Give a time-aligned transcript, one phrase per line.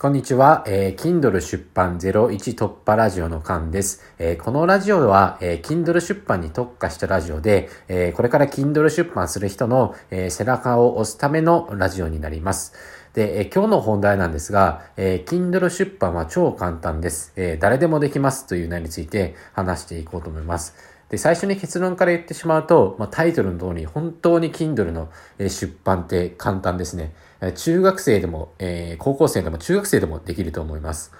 [0.00, 4.00] こんにちは、えー、Kindle 出版01突破ラジオのカンです。
[4.20, 12.74] えー、このラジオは、えー、Kindle 出版に特化したラジオで、えー、これから Kindle 出版する人の、えー、背中を押すためのラジオになります。
[13.12, 17.58] で、えー、今日の本題なんですが、えー、Kindle 出版は超簡単です、えー。
[17.58, 20.76] 誰でもできますという名について話していこうと思います。
[21.10, 25.08] で、最初に結論から言ってしまうと、まあ、タイトルの通り、本当に Kindle の
[25.38, 27.14] 出版って簡単ですね。
[27.54, 31.12] 中学生でも、えー、高校生でも中学生でもできると思います。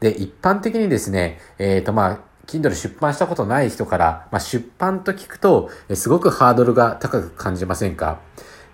[0.00, 8.20] で、一般的にですね、えっ、ー、とまあ、Kindle 出版したことない人から、まあ、出版と聞くと、すごくハードルが高く感じませんか？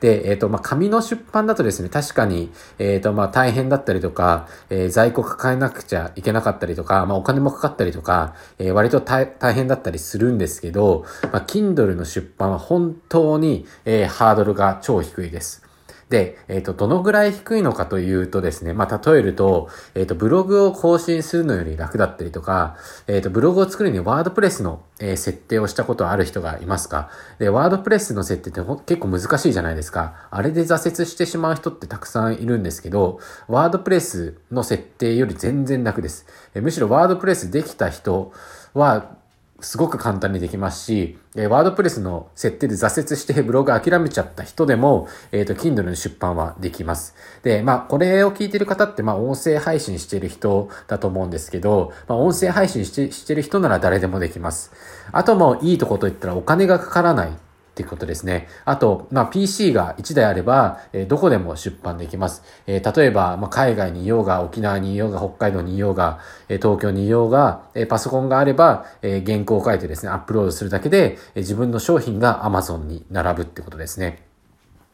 [0.02, 15.62] で、えっ、ー、と、まあ、紙の出版だとですね、確かに、えっ、ー、と、まあ、大変だったりとか、えー、在庫抱えなくちゃいけなかったりとか、まあ、お金もかかったりとか、えー、割と大変だったりするんですけど、まあ、Kindle の出版は本当に、えー、ハードルが超低いです。
[16.12, 22.76] で、えっ、ー、と、どのぐらい低いのかというとですね、まあ、例えると、えっ、ー、と、ブログを更新するのより楽だったりとか、
[23.06, 27.08] えっ、ー、と、ブログを作るにワードプレスの、え設定をしたことある人がいますか？
[27.38, 30.28] で、ワードプレスの設定って結構難しいじゃないですか。
[30.30, 36.26] あれで挫折してしまう人ってたくさんいるんですけど、ワードプレスの設定より全然楽です。
[36.54, 38.32] えむしろワードプレスできた人
[38.74, 39.16] は、
[39.62, 47.14] すごく簡単にできますし、えー、ワードプレスの設定で挫折してブログ諦めちゃった人でも、えっ、ー、と、Kindle の出版はできます。
[47.42, 54.72] で、まあ、これを聞いてる方って、まあ、音声配信してる人だと思うんですけど、まあ、音声配信してしてる人なら誰でもできます。
[55.12, 57.32] あともういいとこと言ったらお金がかからない。
[57.72, 58.48] っていうことですね。
[58.66, 62.42] あと、まあ、PC が1台あれば、えー、どこでも出版できます。
[62.66, 66.18] えー、例えば、まあ、海外にいようが、沖縄にいようが、北海道にいようが、
[66.50, 74.22] えー、東京にいようが、えパソコンがあれば、え原稿を書いてですね、アップロードするだけで、え自分の商品が Amazon に並ぶってことですね。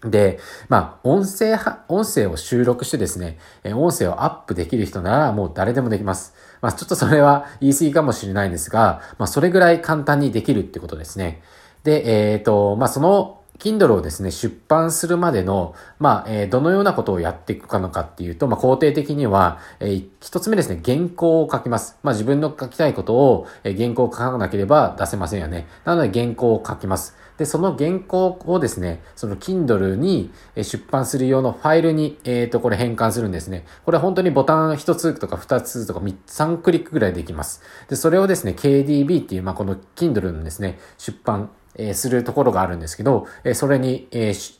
[0.04, 6.34] で、まあ、音声は、音声を収録してですね、音声をアップできる人ならもう誰でもできます。
[6.60, 11.42] まあ、ちょっとそれは言い過ぎかもしれないんですが、まあ、それぐらい簡単にできるってことですね。
[11.88, 21.98] で、えっ、ー、と、まあ、その Kindle をですね、出版するまでの、まあ、えー、どのようなことをやっていくかのかっていうと、まあ、肯定的には、えー、一つ目ですね、原稿を書きます。
[22.02, 25.66] まあ、自分の書きたいことを、えー、原稿を書かなければ出せませんよね。
[25.86, 27.16] なので、原稿を書きます。
[27.38, 33.64] で、その原稿をですね、その Kindle に出版する用のファイルに、えっ、ー、と、これ変換するんですね。
[33.84, 37.62] これ本当にボタン1つとか2つとか3、3クリックぐらいできます。
[37.88, 44.58] で、それをですね、KDB っていう、まあ、この Kindle のですね、出版、えー、するところがあるんですけど、えー、それに、えー、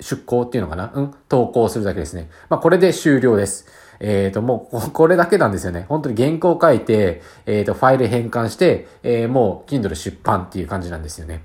[0.00, 0.92] 出稿っていうのかな？
[0.94, 2.30] うん、投稿するだけですね。
[2.48, 3.66] まあ、これで終了です。
[4.00, 5.86] えっ、ー、と、もう、これだけなんですよね。
[5.88, 11.42] 本当に原稿書いて、えっ、ー、と、ファイル変換して、えー、もう、Kindle 出版っていう感じなんですよね。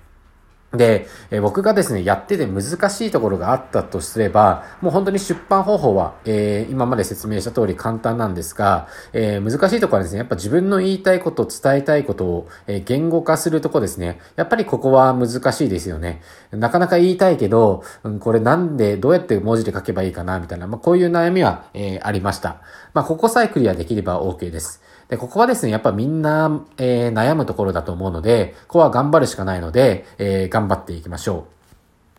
[0.76, 14.20] で、え、僕がですね、やってて難しいところがあったとすれば、もう本当に出版方法は、えー、今まで説明した通り簡単なんですが、えー、難しいところはですね、やっぱ自分の言いたいこと、伝えたいことを、えー、言語化するとこですね。
[14.36, 16.22] やっぱりここは難しいですよね。
[16.50, 22.62] なかなか言いたいけど、うん、これなんで、どうやって文字で書けばいいかな、みたいな、まあ、こういう悩みは、え、ありました。
[22.96, 24.82] まあ、ここさえクリアできれば OK です。
[25.10, 31.48] で、ここはですね、やっぱみんな、え、悩むところだと思うので、ここは頑張るしかないので、えー、頑頑張っていきましょ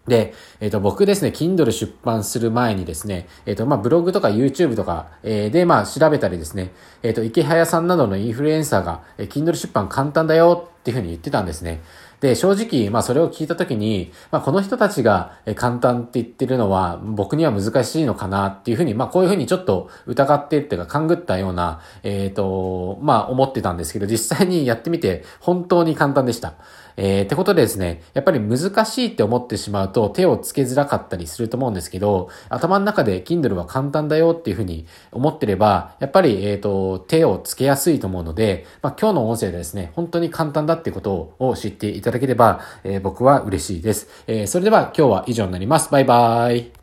[0.06, 0.10] う。
[0.10, 6.72] で、えっ、ー、と、僕ですね、Kindle 出版する前にですね、えっ、ー、と、まあ、ブログとか YouTube とか、えー、で、まあ、調べたりですね、
[7.02, 11.80] えっ、ー、と、池早さんなどのインフルエンサーが、えー、Kindle 出版簡単だよっていうふうに言ってたんですね。
[12.24, 26.54] で、正直、まあそれを聞いたときに、まあこの人たちが簡単って言ってるのは僕には難しいのかなっていうふうに、まあこういうふうにちょっと疑ってっていうか勘ぐったような、えっ、ー、と、まあ思ってたんですけど、実際にやってみて本当に簡単でした。
[26.96, 44.08] えー、ってことでですね、やっぱり難しいって思ってしまうと手をつけづらかったりすると思うんですけど、頭の中で Kindle は簡単だよっていうふうに思ってれば、やっぱり、えっ、ー、と、手をつけやすいと思うので、まあ今日の音声でですね、本当に簡単だってことを知っていただだければ、えー、僕は嬉しいです。
[44.26, 45.90] えー、それでは今日は以上になります。
[45.90, 46.72] バイバーイ。